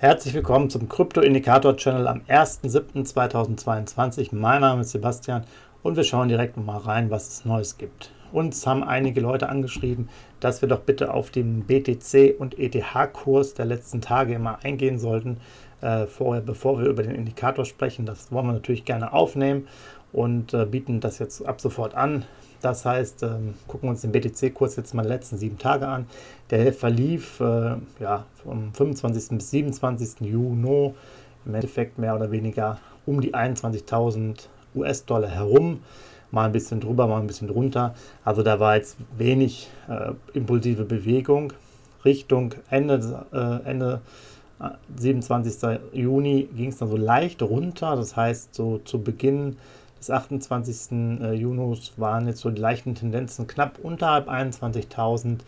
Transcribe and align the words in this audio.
Herzlich 0.00 0.32
willkommen 0.32 0.70
zum 0.70 0.88
Krypto-Indikator-Channel 0.88 2.08
am 2.08 2.22
1.7.2022. 2.26 4.34
Mein 4.34 4.62
Name 4.62 4.80
ist 4.80 4.92
Sebastian 4.92 5.44
und 5.82 5.98
wir 5.98 6.04
schauen 6.04 6.30
direkt 6.30 6.56
mal 6.56 6.78
rein, 6.78 7.10
was 7.10 7.28
es 7.28 7.44
Neues 7.44 7.76
gibt. 7.76 8.10
Uns 8.32 8.66
haben 8.66 8.82
einige 8.82 9.20
Leute 9.20 9.50
angeschrieben, 9.50 10.08
dass 10.40 10.62
wir 10.62 10.70
doch 10.70 10.80
bitte 10.80 11.12
auf 11.12 11.30
den 11.30 11.66
BTC 11.66 12.34
und 12.38 12.58
ETH-Kurs 12.58 13.52
der 13.52 13.66
letzten 13.66 14.00
Tage 14.00 14.32
immer 14.32 14.60
eingehen 14.62 14.98
sollten, 14.98 15.36
äh, 15.82 16.06
vorher, 16.06 16.40
bevor 16.40 16.78
wir 16.78 16.86
über 16.86 17.02
den 17.02 17.14
Indikator 17.14 17.66
sprechen. 17.66 18.06
Das 18.06 18.32
wollen 18.32 18.46
wir 18.46 18.54
natürlich 18.54 18.86
gerne 18.86 19.12
aufnehmen 19.12 19.68
und 20.12 20.54
äh, 20.54 20.66
bieten 20.66 21.00
das 21.00 21.18
jetzt 21.18 21.46
ab 21.46 21.60
sofort 21.60 21.94
an. 21.94 22.24
Das 22.60 22.84
heißt, 22.84 23.22
ähm, 23.22 23.54
gucken 23.66 23.88
wir 23.88 23.90
uns 23.90 24.02
den 24.02 24.12
BTC-Kurs 24.12 24.76
jetzt 24.76 24.94
mal 24.94 25.02
die 25.02 25.08
letzten 25.08 25.38
sieben 25.38 25.58
Tage 25.58 25.88
an. 25.88 26.06
Der 26.50 26.72
verlief 26.72 27.40
äh, 27.40 27.76
ja, 28.00 28.26
vom 28.42 28.74
25. 28.74 29.38
bis 29.38 29.50
27. 29.50 30.20
Juni 30.20 30.94
im 31.46 31.54
Endeffekt 31.54 31.98
mehr 31.98 32.14
oder 32.14 32.30
weniger 32.30 32.78
um 33.06 33.20
die 33.20 33.34
21.000 33.34 34.48
US-Dollar 34.74 35.28
herum, 35.28 35.80
mal 36.30 36.44
ein 36.44 36.52
bisschen 36.52 36.80
drüber, 36.80 37.06
mal 37.06 37.20
ein 37.20 37.26
bisschen 37.26 37.48
drunter. 37.48 37.94
Also 38.24 38.42
da 38.42 38.60
war 38.60 38.76
jetzt 38.76 38.96
wenig 39.16 39.68
äh, 39.88 40.12
impulsive 40.34 40.84
Bewegung. 40.84 41.52
Richtung 42.04 42.54
Ende, 42.70 43.26
äh, 43.32 43.68
Ende 43.68 44.00
27. 44.96 45.62
Äh, 45.62 45.78
Juni 45.92 46.48
ging 46.54 46.68
es 46.68 46.78
dann 46.78 46.88
so 46.88 46.96
leicht 46.96 47.42
runter. 47.42 47.96
Das 47.96 48.16
heißt, 48.16 48.54
so 48.54 48.78
zu 48.78 49.02
Beginn 49.02 49.56
des 50.00 50.10
28. 50.10 51.20
Äh, 51.20 51.34
Juni 51.34 51.78
waren 51.96 52.26
jetzt 52.26 52.40
so 52.40 52.50
die 52.50 52.60
leichten 52.60 52.94
Tendenzen 52.94 53.46
knapp 53.46 53.78
unterhalb 53.82 54.28
21.000. 54.28 55.38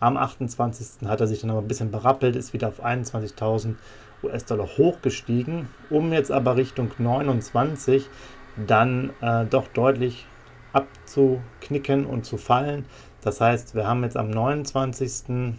Am 0.00 0.16
28. 0.16 1.08
hat 1.08 1.20
er 1.20 1.26
sich 1.26 1.40
dann 1.40 1.50
aber 1.50 1.60
ein 1.60 1.68
bisschen 1.68 1.90
berappelt, 1.90 2.36
ist 2.36 2.52
wieder 2.52 2.68
auf 2.68 2.84
21.000 2.84 3.74
US-Dollar 4.22 4.68
hochgestiegen, 4.78 5.68
um 5.90 6.12
jetzt 6.12 6.30
aber 6.30 6.56
Richtung 6.56 6.90
29 6.98 8.06
dann 8.66 9.10
äh, 9.20 9.44
doch 9.46 9.66
deutlich 9.68 10.26
abzuknicken 10.72 12.06
und 12.06 12.24
zu 12.24 12.36
fallen. 12.36 12.84
Das 13.22 13.40
heißt, 13.40 13.74
wir 13.74 13.86
haben 13.86 14.02
jetzt 14.04 14.16
am 14.16 14.30
29. 14.30 15.54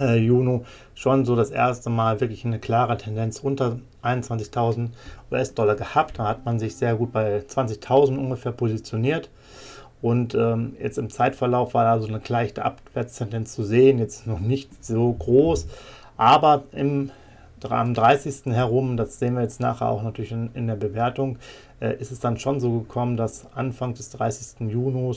Äh, 0.00 0.16
Juni 0.16 0.62
schon 0.94 1.24
so 1.24 1.36
das 1.36 1.50
erste 1.50 1.90
Mal 1.90 2.20
wirklich 2.20 2.44
eine 2.44 2.58
klare 2.58 2.96
Tendenz 2.96 3.40
unter 3.40 3.78
21.000 4.02 4.88
US-Dollar 5.30 5.74
gehabt. 5.74 6.18
Da 6.18 6.28
hat 6.28 6.44
man 6.44 6.58
sich 6.58 6.76
sehr 6.76 6.94
gut 6.94 7.12
bei 7.12 7.38
20.000 7.38 8.16
ungefähr 8.16 8.52
positioniert. 8.52 9.28
Und 10.00 10.34
ähm, 10.34 10.76
jetzt 10.80 10.98
im 10.98 11.10
Zeitverlauf 11.10 11.74
war 11.74 11.84
da 11.84 12.00
so 12.00 12.08
eine 12.08 12.20
leichte 12.26 12.64
Abwärtstendenz 12.64 13.54
zu 13.54 13.62
sehen, 13.62 13.98
jetzt 13.98 14.26
noch 14.26 14.40
nicht 14.40 14.84
so 14.84 15.12
groß, 15.12 15.68
aber 16.16 16.64
im 16.72 17.12
am 17.70 17.94
30. 17.94 18.46
herum, 18.46 18.96
das 18.96 19.20
sehen 19.20 19.34
wir 19.34 19.42
jetzt 19.42 19.60
nachher 19.60 19.88
auch 19.88 20.02
natürlich 20.02 20.32
in, 20.32 20.50
in 20.54 20.66
der 20.66 20.74
Bewertung, 20.74 21.38
äh, 21.80 21.94
ist 21.94 22.10
es 22.10 22.18
dann 22.18 22.36
schon 22.36 22.58
so 22.58 22.80
gekommen, 22.80 23.16
dass 23.16 23.46
Anfang 23.54 23.94
des 23.94 24.10
30. 24.10 24.68
Juni 24.68 25.10
äh, 25.10 25.14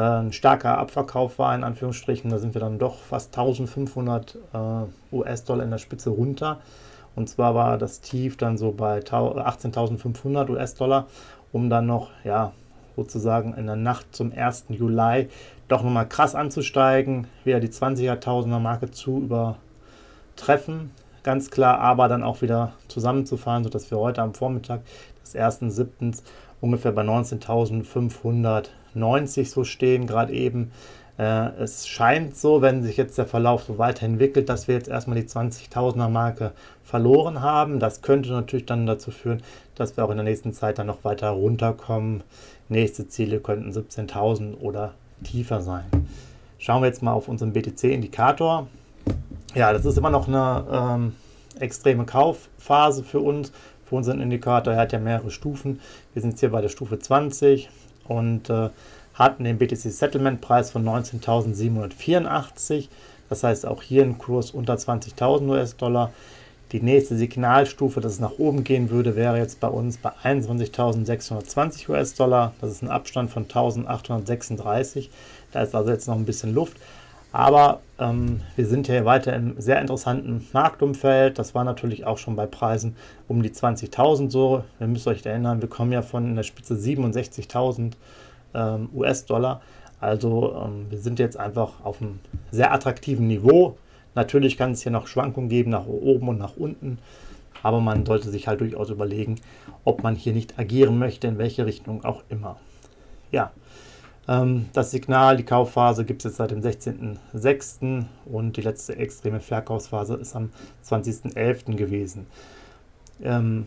ein 0.00 0.32
starker 0.32 0.78
Abverkauf 0.78 1.38
war, 1.38 1.54
in 1.54 1.64
Anführungsstrichen. 1.64 2.30
Da 2.30 2.38
sind 2.38 2.54
wir 2.54 2.60
dann 2.60 2.78
doch 2.78 2.98
fast 2.98 3.36
1500 3.36 4.34
äh, 4.34 5.14
US-Dollar 5.14 5.64
in 5.64 5.70
der 5.70 5.78
Spitze 5.78 6.10
runter. 6.10 6.60
Und 7.14 7.28
zwar 7.28 7.54
war 7.54 7.78
das 7.78 8.00
Tief 8.00 8.36
dann 8.36 8.58
so 8.58 8.72
bei 8.72 8.98
18.500 8.98 10.50
US-Dollar, 10.50 11.06
um 11.52 11.70
dann 11.70 11.86
noch, 11.86 12.10
ja, 12.24 12.52
sozusagen 12.96 13.54
in 13.54 13.66
der 13.66 13.76
Nacht 13.76 14.14
zum 14.14 14.32
1. 14.32 14.66
Juli 14.68 15.28
doch 15.68 15.82
nochmal 15.82 16.08
krass 16.08 16.34
anzusteigen, 16.34 17.26
wieder 17.44 17.60
die 17.60 17.68
20.000er 17.68 18.58
Marke 18.58 18.90
zu 18.90 19.18
übertreffen 19.18 20.90
ganz 21.24 21.50
klar, 21.50 21.80
aber 21.80 22.06
dann 22.06 22.22
auch 22.22 22.42
wieder 22.42 22.72
zusammenzufahren, 22.86 23.64
sodass 23.64 23.90
wir 23.90 23.98
heute 23.98 24.22
am 24.22 24.34
Vormittag 24.34 24.82
des 25.22 25.34
1.7. 25.34 26.22
ungefähr 26.60 26.92
bei 26.92 27.02
19.590 28.96 29.46
so 29.46 29.64
stehen, 29.64 30.06
gerade 30.06 30.32
eben. 30.32 30.70
Äh, 31.18 31.50
es 31.60 31.86
scheint 31.86 32.36
so, 32.36 32.60
wenn 32.60 32.82
sich 32.82 32.96
jetzt 32.96 33.18
der 33.18 33.26
Verlauf 33.26 33.64
so 33.64 33.78
weiterentwickelt, 33.78 34.48
dass 34.48 34.66
wir 34.68 34.74
jetzt 34.74 34.88
erstmal 34.88 35.20
die 35.20 35.28
20.000er 35.28 36.08
Marke 36.08 36.52
verloren 36.82 37.40
haben. 37.40 37.78
Das 37.78 38.02
könnte 38.02 38.30
natürlich 38.30 38.66
dann 38.66 38.86
dazu 38.86 39.10
führen, 39.10 39.42
dass 39.74 39.96
wir 39.96 40.04
auch 40.04 40.10
in 40.10 40.16
der 40.16 40.24
nächsten 40.24 40.52
Zeit 40.52 40.78
dann 40.78 40.88
noch 40.88 41.04
weiter 41.04 41.30
runterkommen. 41.30 42.22
Nächste 42.68 43.08
Ziele 43.08 43.40
könnten 43.40 43.70
17.000 43.70 44.58
oder 44.58 44.94
tiefer 45.22 45.60
sein. 45.60 45.84
Schauen 46.58 46.82
wir 46.82 46.86
jetzt 46.86 47.02
mal 47.02 47.12
auf 47.12 47.28
unseren 47.28 47.52
BTC-Indikator. 47.52 48.66
Ja, 49.54 49.72
das 49.72 49.84
ist 49.84 49.98
immer 49.98 50.10
noch 50.10 50.26
eine 50.26 50.64
ähm, 50.72 51.12
extreme 51.60 52.04
Kaufphase 52.04 53.04
für 53.04 53.20
uns, 53.20 53.52
für 53.84 53.96
unseren 53.96 54.20
Indikator. 54.20 54.72
Er 54.72 54.80
hat 54.80 54.92
ja 54.92 54.98
mehrere 54.98 55.30
Stufen. 55.30 55.80
Wir 56.12 56.22
sind 56.22 56.32
jetzt 56.32 56.40
hier 56.40 56.50
bei 56.50 56.60
der 56.60 56.68
Stufe 56.68 56.98
20 56.98 57.68
und 58.08 58.50
äh, 58.50 58.70
hatten 59.14 59.44
den 59.44 59.58
BTC 59.58 59.76
Settlement 59.76 60.40
Preis 60.40 60.70
von 60.70 60.84
19.784. 60.84 62.88
Das 63.28 63.42
heißt 63.42 63.66
auch 63.66 63.82
hier 63.82 64.02
ein 64.02 64.18
Kurs 64.18 64.50
unter 64.50 64.74
20.000 64.74 65.48
US-Dollar. 65.48 66.12
Die 66.72 66.82
nächste 66.82 67.16
Signalstufe, 67.16 68.00
dass 68.00 68.14
es 68.14 68.20
nach 68.20 68.38
oben 68.38 68.64
gehen 68.64 68.90
würde, 68.90 69.14
wäre 69.14 69.38
jetzt 69.38 69.60
bei 69.60 69.68
uns 69.68 69.96
bei 69.96 70.10
21.620 70.24 71.88
US-Dollar. 71.88 72.52
Das 72.60 72.72
ist 72.72 72.82
ein 72.82 72.90
Abstand 72.90 73.30
von 73.30 73.46
1.836. 73.46 75.08
Da 75.52 75.62
ist 75.62 75.74
also 75.74 75.90
jetzt 75.90 76.08
noch 76.08 76.16
ein 76.16 76.24
bisschen 76.24 76.52
Luft. 76.52 76.76
Aber 77.34 77.80
ähm, 77.98 78.42
wir 78.54 78.64
sind 78.64 78.86
hier 78.86 79.04
weiter 79.04 79.34
im 79.34 79.60
sehr 79.60 79.80
interessanten 79.80 80.46
Marktumfeld. 80.52 81.36
Das 81.36 81.52
war 81.52 81.64
natürlich 81.64 82.06
auch 82.06 82.16
schon 82.16 82.36
bei 82.36 82.46
Preisen 82.46 82.94
um 83.26 83.42
die 83.42 83.50
20.000 83.50 84.30
so. 84.30 84.62
Ihr 84.78 84.86
müsst 84.86 85.08
euch 85.08 85.26
erinnern, 85.26 85.60
wir 85.60 85.68
kommen 85.68 85.90
ja 85.90 86.02
von 86.02 86.28
in 86.28 86.36
der 86.36 86.44
Spitze 86.44 86.74
67.000 86.74 87.94
ähm, 88.54 88.88
US-Dollar. 88.94 89.62
Also 89.98 90.54
ähm, 90.64 90.86
wir 90.90 90.98
sind 90.98 91.18
jetzt 91.18 91.36
einfach 91.36 91.84
auf 91.84 92.00
einem 92.00 92.20
sehr 92.52 92.72
attraktiven 92.72 93.26
Niveau. 93.26 93.76
Natürlich 94.14 94.56
kann 94.56 94.70
es 94.70 94.84
hier 94.84 94.92
noch 94.92 95.08
Schwankungen 95.08 95.48
geben 95.48 95.72
nach 95.72 95.86
oben 95.88 96.28
und 96.28 96.38
nach 96.38 96.56
unten. 96.56 97.00
Aber 97.64 97.80
man 97.80 98.06
sollte 98.06 98.30
sich 98.30 98.46
halt 98.46 98.60
durchaus 98.60 98.90
überlegen, 98.90 99.40
ob 99.82 100.04
man 100.04 100.14
hier 100.14 100.34
nicht 100.34 100.56
agieren 100.56 101.00
möchte, 101.00 101.26
in 101.26 101.38
welche 101.38 101.66
Richtung 101.66 102.04
auch 102.04 102.22
immer. 102.28 102.58
Ja, 103.32 103.50
das 104.26 104.90
Signal, 104.90 105.36
die 105.36 105.44
Kaufphase 105.44 106.04
gibt 106.04 106.20
es 106.20 106.30
jetzt 106.30 106.36
seit 106.38 106.50
dem 106.50 106.60
16.06. 106.60 108.04
und 108.24 108.56
die 108.56 108.62
letzte 108.62 108.96
extreme 108.96 109.40
Verkaufsphase 109.40 110.14
ist 110.14 110.34
am 110.34 110.50
20.11. 110.86 111.76
gewesen. 111.76 112.26
Ähm, 113.22 113.66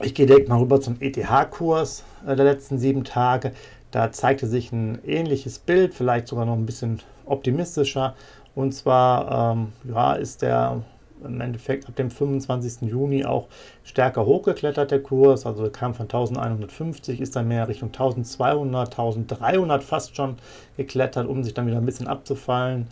ich 0.00 0.14
gehe 0.14 0.26
direkt 0.26 0.48
mal 0.48 0.58
rüber 0.58 0.80
zum 0.80 0.96
ETH-Kurs 1.00 2.04
der 2.26 2.36
letzten 2.36 2.78
sieben 2.78 3.04
Tage. 3.04 3.52
Da 3.90 4.10
zeigte 4.10 4.46
sich 4.46 4.72
ein 4.72 4.98
ähnliches 5.04 5.58
Bild, 5.58 5.94
vielleicht 5.94 6.28
sogar 6.28 6.46
noch 6.46 6.54
ein 6.56 6.66
bisschen 6.66 7.00
optimistischer. 7.26 8.14
Und 8.54 8.72
zwar 8.72 9.52
ähm, 9.52 9.72
ja, 9.84 10.14
ist 10.14 10.42
der 10.42 10.82
im 11.24 11.40
Endeffekt 11.40 11.88
ab 11.88 11.96
dem 11.96 12.10
25. 12.10 12.88
Juni 12.90 13.24
auch 13.24 13.48
stärker 13.82 14.26
hochgeklettert, 14.26 14.90
der 14.90 15.02
Kurs. 15.02 15.46
Also 15.46 15.68
kam 15.70 15.94
von 15.94 16.04
1150, 16.04 17.20
ist 17.20 17.36
dann 17.36 17.48
mehr 17.48 17.68
Richtung 17.68 17.88
1200, 17.88 18.90
1300 18.90 19.82
fast 19.82 20.16
schon 20.16 20.36
geklettert, 20.76 21.26
um 21.26 21.42
sich 21.44 21.54
dann 21.54 21.66
wieder 21.66 21.78
ein 21.78 21.86
bisschen 21.86 22.08
abzufallen. 22.08 22.88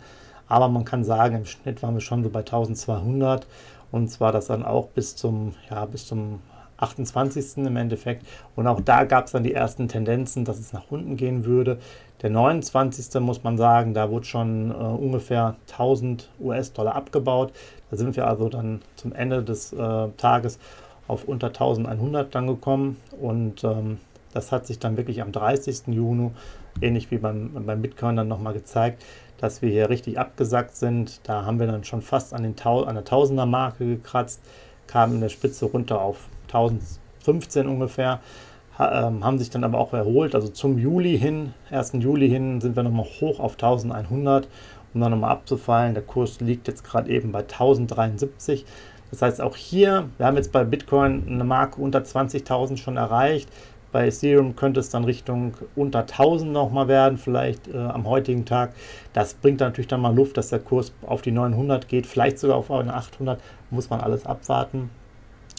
Aber 0.47 0.67
man 0.67 0.85
kann 0.85 1.03
sagen, 1.03 1.35
im 1.35 1.45
Schnitt 1.45 1.81
waren 1.81 1.93
wir 1.93 2.01
schon 2.01 2.23
so 2.23 2.29
bei 2.29 2.39
1200 2.39 3.47
und 3.91 4.09
zwar 4.09 4.31
das 4.31 4.47
dann 4.47 4.63
auch 4.63 4.87
bis 4.87 5.15
zum, 5.15 5.53
ja, 5.69 5.85
bis 5.85 6.07
zum 6.07 6.39
28. 6.77 7.57
im 7.57 7.77
Endeffekt. 7.77 8.25
Und 8.55 8.67
auch 8.67 8.81
da 8.81 9.03
gab 9.03 9.25
es 9.25 9.31
dann 9.31 9.43
die 9.43 9.53
ersten 9.53 9.87
Tendenzen, 9.87 10.45
dass 10.45 10.59
es 10.59 10.73
nach 10.73 10.89
unten 10.89 11.15
gehen 11.15 11.45
würde. 11.45 11.79
Der 12.23 12.29
29. 12.29 13.19
muss 13.19 13.43
man 13.43 13.57
sagen, 13.57 13.93
da 13.93 14.09
wurde 14.09 14.25
schon 14.25 14.71
äh, 14.71 14.73
ungefähr 14.73 15.57
1000 15.69 16.29
US-Dollar 16.39 16.95
abgebaut. 16.95 17.51
Da 17.91 17.97
sind 17.97 18.15
wir 18.15 18.25
also 18.25 18.47
dann 18.47 18.81
zum 18.95 19.11
Ende 19.11 19.43
des 19.43 19.73
äh, 19.73 20.07
Tages 20.15 20.57
auf 21.09 21.25
unter 21.25 21.47
1100 21.47 22.33
dann 22.33 22.47
gekommen. 22.47 22.95
Und 23.19 23.65
ähm, 23.65 23.99
das 24.33 24.53
hat 24.53 24.65
sich 24.65 24.79
dann 24.79 24.95
wirklich 24.95 25.21
am 25.21 25.33
30. 25.33 25.87
Juni, 25.87 26.31
ähnlich 26.81 27.11
wie 27.11 27.17
beim, 27.17 27.51
beim 27.65 27.81
Bitcoin, 27.81 28.15
dann 28.15 28.29
nochmal 28.29 28.53
gezeigt, 28.53 29.03
dass 29.37 29.61
wir 29.61 29.69
hier 29.69 29.89
richtig 29.89 30.17
abgesackt 30.17 30.77
sind. 30.77 31.19
Da 31.27 31.43
haben 31.43 31.59
wir 31.59 31.67
dann 31.67 31.83
schon 31.83 32.01
fast 32.01 32.33
an, 32.33 32.43
den 32.43 32.55
an 32.57 32.95
der 32.95 33.03
Tausender-Marke 33.03 33.85
gekratzt, 33.85 34.41
kamen 34.87 35.15
in 35.15 35.21
der 35.21 35.29
Spitze 35.29 35.65
runter 35.65 36.01
auf 36.01 36.29
1015 36.47 37.67
ungefähr 37.67 38.21
haben 38.77 39.37
sich 39.37 39.49
dann 39.49 39.63
aber 39.63 39.77
auch 39.77 39.93
erholt. 39.93 40.35
Also 40.35 40.47
zum 40.47 40.77
Juli 40.77 41.17
hin, 41.17 41.53
1. 41.69 41.93
Juli 41.99 42.29
hin, 42.29 42.59
sind 42.61 42.75
wir 42.75 42.83
nochmal 42.83 43.05
hoch 43.21 43.39
auf 43.39 43.53
1100, 43.53 44.47
um 44.93 45.01
dann 45.01 45.11
nochmal 45.11 45.31
abzufallen. 45.31 45.93
Der 45.93 46.03
Kurs 46.03 46.39
liegt 46.41 46.67
jetzt 46.67 46.83
gerade 46.83 47.09
eben 47.11 47.31
bei 47.31 47.41
1073. 47.41 48.65
Das 49.11 49.21
heißt, 49.21 49.41
auch 49.41 49.55
hier, 49.55 50.09
wir 50.17 50.25
haben 50.25 50.37
jetzt 50.37 50.51
bei 50.51 50.63
Bitcoin 50.63 51.23
eine 51.27 51.43
Marke 51.43 51.79
unter 51.79 51.99
20.000 51.99 52.77
schon 52.77 52.97
erreicht. 52.97 53.47
Bei 53.91 54.07
Ethereum 54.07 54.55
könnte 54.55 54.79
es 54.79 54.89
dann 54.89 55.03
Richtung 55.03 55.53
unter 55.75 55.99
1000 55.99 56.51
nochmal 56.51 56.87
werden, 56.87 57.19
vielleicht 57.19 57.67
äh, 57.67 57.77
am 57.77 58.07
heutigen 58.07 58.43
Tag. 58.43 58.73
Das 59.13 59.35
bringt 59.35 59.59
natürlich 59.59 59.87
dann 59.87 60.01
mal 60.01 60.15
Luft, 60.15 60.35
dass 60.35 60.49
der 60.49 60.57
Kurs 60.57 60.93
auf 61.05 61.21
die 61.21 61.29
900 61.29 61.87
geht, 61.87 62.07
vielleicht 62.07 62.39
sogar 62.39 62.57
auf 62.57 62.71
eine 62.71 62.95
800. 62.95 63.39
Muss 63.69 63.91
man 63.91 64.01
alles 64.01 64.25
abwarten. 64.25 64.89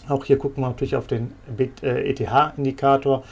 Auch 0.08 0.24
hier 0.24 0.38
gucken 0.38 0.62
wir 0.62 0.68
natürlich 0.68 0.96
auf 0.96 1.06
den 1.06 1.32
ETH-Indikator. 1.56 3.24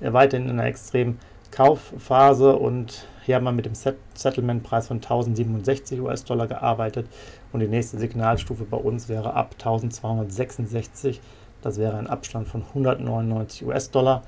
Äh, 0.00 0.12
weiterhin 0.12 0.48
in 0.48 0.58
einer 0.58 0.68
extremen 0.68 1.18
Kaufphase 1.50 2.56
und 2.56 3.06
hier 3.24 3.36
haben 3.36 3.44
wir 3.44 3.52
mit 3.52 3.66
dem 3.66 3.74
Settlement-Preis 3.74 4.88
von 4.88 4.98
1067 4.98 6.00
US-Dollar 6.00 6.46
gearbeitet 6.46 7.06
und 7.52 7.60
die 7.60 7.68
nächste 7.68 7.98
Signalstufe 7.98 8.64
bei 8.64 8.76
uns 8.76 9.08
wäre 9.08 9.34
ab 9.34 9.54
1266 9.58 11.20
das 11.62 11.78
wäre 11.78 11.96
ein 11.96 12.06
Abstand 12.06 12.48
von 12.48 12.62
199 12.62 13.66
US-Dollar. 13.66 14.22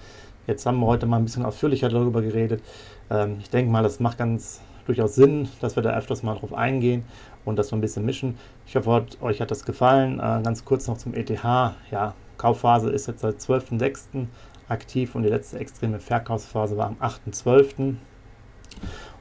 Jetzt 0.46 0.66
haben 0.66 0.80
wir 0.80 0.86
heute 0.86 1.06
mal 1.06 1.18
ein 1.18 1.24
bisschen 1.24 1.44
ausführlicher 1.44 1.88
darüber 1.88 2.22
geredet. 2.22 2.62
Ähm, 3.10 3.36
ich 3.40 3.50
denke 3.50 3.70
mal, 3.70 3.82
das 3.82 4.00
macht 4.00 4.18
ganz 4.18 4.60
durchaus 4.86 5.14
Sinn, 5.14 5.48
dass 5.60 5.76
wir 5.76 5.82
da 5.82 5.96
öfters 5.96 6.22
mal 6.22 6.34
drauf 6.34 6.52
eingehen 6.52 7.04
und 7.44 7.58
das 7.58 7.68
so 7.68 7.76
ein 7.76 7.80
bisschen 7.80 8.04
mischen. 8.04 8.36
Ich 8.66 8.76
hoffe, 8.76 9.06
euch 9.20 9.40
hat 9.40 9.50
das 9.50 9.64
gefallen. 9.64 10.18
Äh, 10.18 10.42
ganz 10.42 10.64
kurz 10.64 10.86
noch 10.86 10.98
zum 10.98 11.14
ETH. 11.14 11.30
Ja, 11.30 12.14
Kaufphase 12.38 12.90
ist 12.90 13.06
jetzt 13.06 13.20
seit 13.20 13.36
12.06. 13.36 14.26
aktiv 14.68 15.14
und 15.14 15.22
die 15.22 15.28
letzte 15.28 15.58
extreme 15.58 15.98
Verkaufsphase 15.98 16.76
war 16.76 16.86
am 16.86 16.96
8.12. 16.96 17.94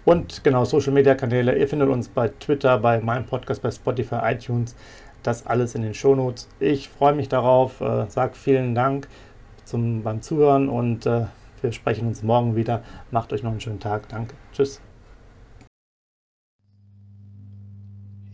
Und 0.06 0.44
genau, 0.44 0.66
Social 0.66 0.94
Media 0.94 1.16
Kanäle. 1.16 1.58
Ihr 1.58 1.68
findet 1.68 1.90
uns 1.90 2.08
bei 2.08 2.30
Twitter, 2.30 2.78
bei 2.80 3.00
meinem 3.00 3.26
Podcast, 3.26 3.62
bei 3.62 3.72
Spotify, 3.72 4.20
iTunes. 4.24 4.76
Das 5.24 5.46
alles 5.46 5.76
in 5.76 5.82
den 5.82 5.94
Shownotes. 5.94 6.48
Ich 6.60 6.88
freue 6.90 7.14
mich 7.14 7.28
darauf, 7.28 7.82
äh, 7.82 8.06
sage 8.08 8.36
vielen 8.36 8.74
Dank 8.74 9.08
zum, 9.66 10.02
beim 10.02 10.22
Zuhören 10.22 10.70
und 10.70 11.06
äh, 11.06 11.26
wir 11.62 11.72
sprechen 11.74 12.08
uns 12.08 12.24
morgen 12.24 12.56
wieder. 12.56 12.84
Macht 13.12 13.34
euch 13.34 13.44
noch 13.44 13.52
einen 13.52 13.62
schönen 13.62 13.80
Tag. 13.80 14.08
Danke. 14.10 14.34
Tschüss. 14.54 14.82